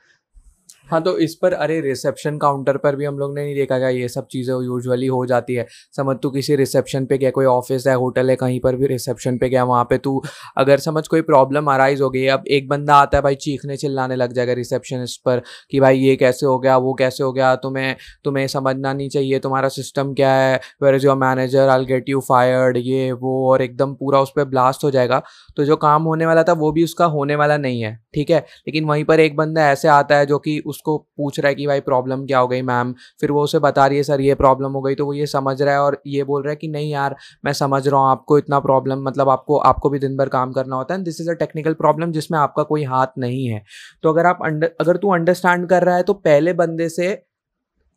[0.89, 3.89] हाँ तो इस पर, अरे रिसेप्शन काउंटर पर भी हम लोग ने नहीं देखा गया
[3.89, 7.87] ये सब चीज़ें यूजुअली हो जाती है। समझ तू किसी रिसेप्शन पे गया, कोई ऑफ़िस
[7.87, 10.21] है होटल है, कहीं पर भी रिसेप्शन पे गया, वहाँ पे तू,
[10.57, 14.17] अगर समझ कोई प्रॉब्लम अराइज हो गई अब एक बंदा आता है भाई चीखने चिल्लाने
[14.17, 17.95] लग जाएगा रिसेप्शनिस्ट पर कि भाई ये कैसे हो गया, वो कैसे हो गया, तुम्हें
[18.25, 22.21] तुम्हें समझना नहीं चाहिए, तुम्हारा सिस्टम क्या है where is your manager I'll get you
[22.21, 25.23] fired ये, वो, और एकदम पूरा उस पर ब्लास्ट हो जाएगा।
[25.57, 28.39] तो जो काम होने वाला था, वो भी उसका होने वाला नहीं है, ठीक है?
[28.39, 31.67] लेकिन वहीं पर एक बंदा ऐसे आता है जो कि उसको पूछ रहा है कि
[31.67, 34.73] भाई प्रॉब्लम क्या हो गई मैम फिर वो उसे बता रही है, सर, ये प्रॉब्लम
[34.73, 36.91] हो गई। तो वो ये समझ रहा है और ये बोल रहा है कि, नहीं
[36.91, 40.53] यार, मैं समझ रहा हूँ, आपको इतना प्रॉब्लम मतलब आपको आपको भी दिन भर काम
[40.53, 43.63] करना होता है this is a technical problem जिसमें आपका कोई हाथ नहीं है।
[44.03, 44.39] तो अगर आप
[44.81, 47.15] अगर तू अंडरस्टैंड कर रहा है तो पहले बंदे से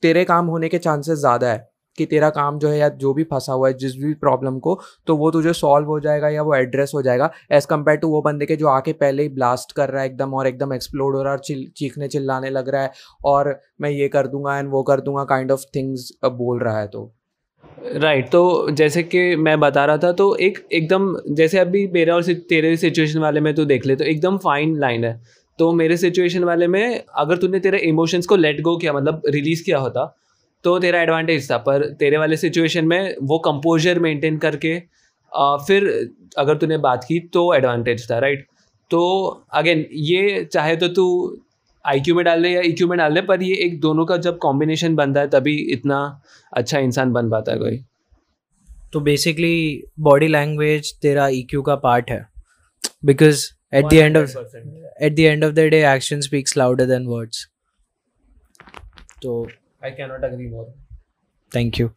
[0.03, 3.23] तेरे काम होने के चांसेस ज़्यादा है। कि तेरा काम जो है या जो भी
[3.23, 6.55] फंसा हुआ है जिस भी प्रॉब्लम को तो वो तुझे सॉल्व हो जाएगा या वो
[6.55, 9.89] एड्रेस हो जाएगा एज़ कंपेयर टू वो बंदे के जो आके पहले ही ब्लास्ट कर
[9.89, 12.91] रहा है एकदम और एकदम एक्सप्लोड हो रहा है और चीखने चिल्लाने लग रहा है
[13.25, 16.87] और मैं ये कर दूँगा एंड वो कर दूँगा काइंड ऑफ़ थिंग्स बोल रहा है
[16.87, 17.11] तो।
[17.95, 22.15] राइट right, तो जैसे कि मैं बता रहा था तो एक एकदम जैसे अभी मेरा
[22.15, 25.21] और तेरे सिचुएशन वाले में तो देख ले तो एकदम फाइन लाइन है।
[25.59, 29.63] तो मेरे सिचुएशन वाले में अगर तूने तेरे इमोशंस को लेट गो किया मतलब रिलीज़
[29.63, 30.05] किया होता
[30.63, 34.75] तो तेरा एडवांटेज था पर तेरे वाले सिचुएशन में वो कंपोजर मेंटेन करके
[35.31, 35.85] आ, फिर
[36.37, 38.47] अगर तूने बात की तो एडवांटेज था राइट
[38.91, 39.01] तो
[39.53, 41.05] अगेन ये चाहे तो तू
[41.85, 44.37] आईक्यू में डाल दे या ई में डाल दे पर ये एक दोनों का जब
[44.37, 45.99] कॉम्बिनेशन बनता है तभी इतना
[46.53, 47.79] अच्छा इंसान बन पाता है कोई।
[48.93, 52.25] तो बेसिकली बॉडी लैंग्वेज तेरा ई e का पार्ट है।
[53.05, 54.37] Because at the end of
[55.03, 57.47] at the end of the day action speaks louder than words
[59.21, 59.47] तो
[59.81, 60.73] I cannot agree more
[61.51, 61.89] thank you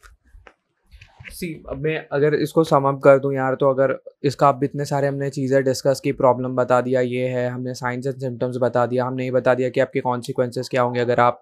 [1.31, 5.09] see अब मैं अगर इसको समअप कर दूँ यार तो अगर इसका अब इतने सारे
[5.09, 9.05] हमने चीज़ें डिस्कस की प्रॉब्लम बता दिया ये है हमने साइंस एंड सिम्टम्स बता दिया
[9.05, 11.40] हमने ये बता दिया कि आपके कॉन्सिक्वेंसेस क्या होंगे। अगर आप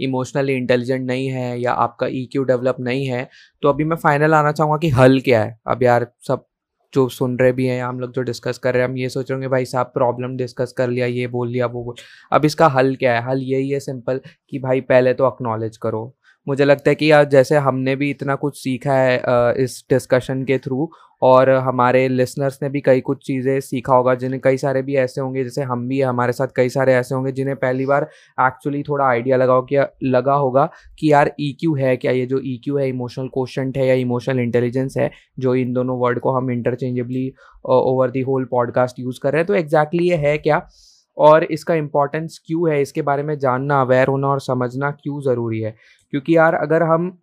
[0.00, 3.28] इमोशनली इंटेलिजेंट नहीं है या आपका ई e डेवलप नहीं है
[3.62, 6.44] तो अभी मैं फाइनल आना चाहूँगा कि हल क्या है। अब यार सब
[6.94, 9.30] जो सुन रहे भी हैं, हम लोग जो डिस्कस कर रहे हैं, हम ये सोच
[9.30, 11.94] रहे होंगे, भाई साहब प्रॉब्लम डिस्कस कर लिया, ये बोल लिया, वो बोल
[12.32, 13.28] अब इसका हल क्या है?
[13.30, 16.14] हल यही है सिंपल कि भाई पहले तो अक्नॉलेज करो।
[16.46, 20.58] मुझे लगता है कि यार जैसे हमने भी इतना कुछ सीखा है इस डिस्कशन के
[20.58, 20.90] थ्रू
[21.22, 25.20] और हमारे लिसनर्स ने भी कई कुछ चीज़ें सीखा होगा, जिन्हें कई सारे भी ऐसे
[25.20, 28.08] होंगे, जैसे हम भी हमारे साथ कई सारे ऐसे होंगे, जिन्हें पहली बार
[28.40, 32.26] एक्चुअली थोड़ा आइडिया लगा हो कि लगा होगा कि यार ई e है क्या, ये
[32.26, 36.20] जो ई e है इमोशनल क्वेश्चन है या इमोशनल इंटेलिजेंस है, जो इन दोनों वर्ड
[36.20, 37.32] को हम interchangeably
[37.66, 40.66] over the whole podcast use कर रहे हैं तो एग्जैक्टली exactly ये है क्या?
[41.16, 42.80] और इसका इम्पोर्टेंस क्यों है?
[42.82, 45.74] इसके बारे में जानना अवेयर होना और समझना क्यों ज़रूरी है?
[46.12, 47.16] क्योंकि यार, अगर हम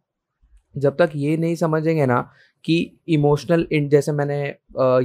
[0.76, 2.20] जब तक ये नहीं समझेंगे ना
[2.66, 2.76] कि
[3.10, 4.44] इमोशनल जैसे मैंने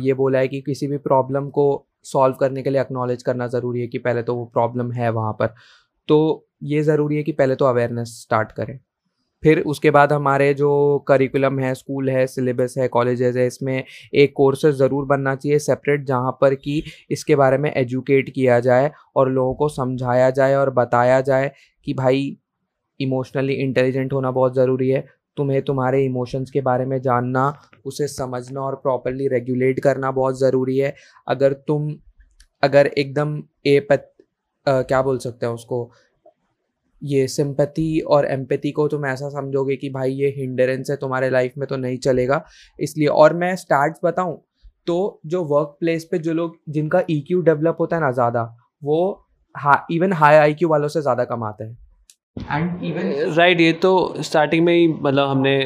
[0.01, 1.65] ये बोला है कि किसी भी प्रॉब्लम को
[2.05, 5.33] सॉल्व करने के लिए एक्नॉलेज करना ज़रूरी है कि पहले तो वो प्रॉब्लम है वहाँ
[5.33, 5.55] पर।
[6.09, 8.79] तो ये ज़रूरी है कि पहले तो अवेयरनेस स्टार्ट करें।
[9.43, 14.33] फिर उसके बाद हमारे जो करिकुलम है स्कूल है सिलेबस है कॉलेजेस है, इसमें एक
[14.37, 19.31] कोर्सेज ज़रूर बनना चाहिए सेपरेट जहाँ पर कि इसके बारे में एजुकेट किया जाए और
[19.31, 21.51] लोगों को समझाया जाए और बताया जाए
[21.87, 22.37] कि भाई
[23.03, 25.05] इमोशनली इंटेलिजेंट होना बहुत ज़रूरी है।
[25.37, 27.53] तुम्हें तुम्हारे इमोशंस के बारे में जानना
[27.87, 30.95] उसे समझना और प्रॉपरली रेगुलेट करना बहुत ज़रूरी है।
[31.27, 31.91] अगर तुम
[32.63, 34.09] अगर एकदम ए पत
[34.67, 35.91] आ, क्या बोल सकते हैं उसको?
[37.03, 41.55] ये सिंपैथी और एम्पति को तुम ऐसा समझोगे कि भाई ये हिंडरेंस है तुम्हारे लाइफ
[41.59, 42.45] में तो नहीं चलेगा।
[42.79, 44.41] इसलिए और मैं स्टार्ट बताऊँ
[44.87, 48.43] तो जो वर्क प्लेस पे जो लोग जिनका ई e डेवलप होता है ना ज़्यादा
[48.83, 49.01] वो
[49.55, 51.77] हा इवन हाई आईक्यू वालों से ज़्यादा कमाते हैं।
[52.37, 55.57] एंड इवन राइट ये तो स्टार्टिंग में ही मतलब हमने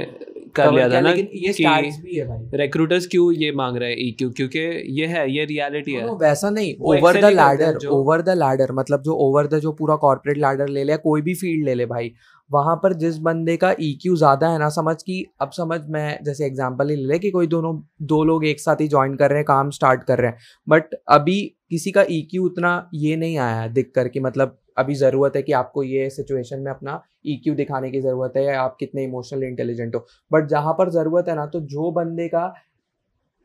[0.57, 3.97] कर लिया था ना ये स्टार्ट्स भी है भाई। रिक्रूटर्स क्यों ये मांग रहे हैं
[4.01, 4.61] ईक्यू क्योंकि
[5.01, 9.15] ये है ये रियलिटी है। वैसा नहीं। Over the ladder over the ladder मतलब जो
[9.27, 12.13] ओवर द जो पूरा कॉर्पोरेट लैडर ले ले कोई भी फ़ील्ड ले ले भाई।
[12.51, 16.19] वहाँ पर जिस बंदे का ई e ज़्यादा है ना समझ कि अब समझ मैं
[16.25, 17.75] जैसे एग्जांपल ही ले ले कि कोई दोनों
[18.07, 20.95] दो लोग एक साथ ही ज्वाइन कर रहे हैं काम स्टार्ट कर रहे हैं। बट
[21.11, 24.95] अभी किसी का ई e उतना ये नहीं आया है दिख कर कि मतलब अभी
[24.97, 28.61] ज़रूरत है कि आपको ये सिचुएशन में अपना ई e दिखाने की ज़रूरत है या
[28.63, 32.53] आप कितने इमोशनल इंटेलिजेंट हो। बट जहाँ पर ज़रूरत है ना तो जो बंदे का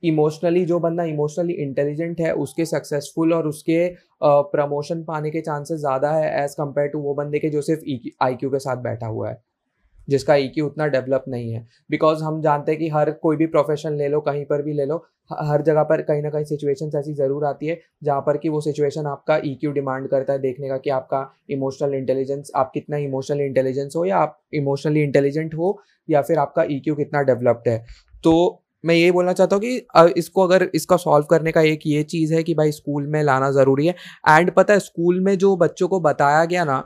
[0.03, 3.87] इमोशनली जो बंदा इमोशनली इंटेलिजेंट है, उसके सक्सेसफुल और उसके
[4.23, 7.83] प्रमोशन पाने के चांसेस ज़्यादा है एज़ कंपेयर टू वो बंदे के जो सिर्फ़
[8.23, 9.41] आई क्यू के साथ बैठा हुआ है,
[10.07, 13.45] जिसका ई e उतना डेवलप नहीं है। बिकॉज़ हम जानते हैं कि हर कोई भी
[13.47, 15.03] प्रोफेशन ले लो, कहीं पर भी ले लो
[15.41, 18.61] हर जगह पर कहीं ना कहीं सिचुएशन ऐसी ज़रूर आती है, जहाँ पर कि वो
[18.61, 22.97] सिचुएशन आपका ई e डिमांड करता है देखने का कि आपका इमोशनल इंटेलिजेंस आप कितना
[22.99, 25.77] इमोशनल इंटेलिजेंस हो या आप इमोशनली इंटेलिजेंट हो
[26.09, 27.83] या फिर आपका ई e कितना डेवलप्ड है।
[28.23, 32.03] तो मैं ये बोलना चाहता हूँ कि इसको अगर इसका सॉल्व करने का एक ये
[32.05, 33.95] चीज़ है कि भाई स्कूल में लाना ज़रूरी है।
[34.29, 36.83] एंड पता है स्कूल में जो बच्चों को बताया गया ना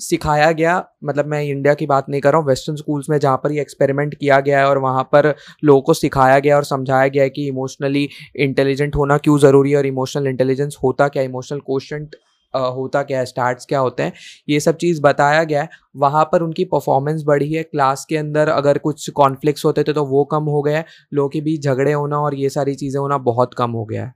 [0.00, 3.36] सिखाया गया। मतलब मैं इंडिया की बात नहीं कर रहा हूँ वेस्टर्न स्कूल्स में जहाँ
[3.44, 7.08] पर ये एक्सपेरिमेंट किया गया है और वहाँ पर लोगों को सिखाया गया और समझाया
[7.08, 11.60] गया है कि इमोशनली इंटेलिजेंट होना क्यों ज़रूरी है और इमोशनल इंटेलिजेंस होता क्या इमोशनल
[11.60, 12.08] क्वेश्चन
[12.54, 14.12] होता क्या है स्टार्ट्स क्या होते हैं,
[14.48, 18.48] ये सब चीज़ बताया गया है। वहाँ पर उनकी परफॉर्मेंस बढ़ी है क्लास के अंदर
[18.48, 21.92] अगर कुछ कॉन्फ्लिक्स होते थे तो वो कम हो गया है, लोगों के बीच झगड़े
[21.92, 24.14] होना और ये सारी चीज़ें होना बहुत कम हो गया है।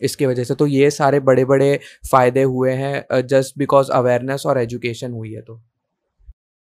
[0.00, 1.80] इसके वजह से तो ये सारे बड़े बड़े
[2.10, 5.60] फ़ायदे हुए हैं जस्ट बिकॉज़ अवेयरनेस और एजुकेशन हुई है तो।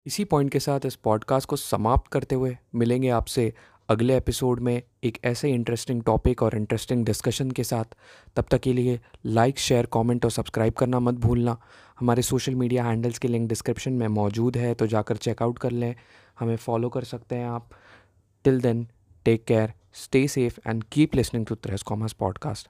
[0.05, 3.53] इसी पॉइंट के साथ इस पॉडकास्ट को समाप्त करते हुए मिलेंगे आपसे
[3.89, 7.95] अगले एपिसोड में एक ऐसे इंटरेस्टिंग टॉपिक और इंटरेस्टिंग डिस्कशन के साथ।
[8.35, 11.57] तब तक के लिए लाइक शेयर कमेंट और सब्सक्राइब करना मत भूलना।
[11.99, 15.95] हमारे सोशल मीडिया हैंडल्स के लिंक डिस्क्रिप्शन में मौजूद है तो जाकर चेकआउट कर लें।
[16.39, 17.69] हमें फॉलो कर सकते हैं आप।
[18.43, 18.87] Till then
[19.25, 22.69] take care stay safe and keep listening to Threes commerce podcast